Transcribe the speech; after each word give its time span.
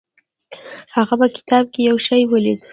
هغه 0.95 1.13
په 1.21 1.27
کتاب 1.37 1.63
کې 1.73 1.79
یو 1.89 1.97
شی 2.07 2.21
ولید. 2.31 2.61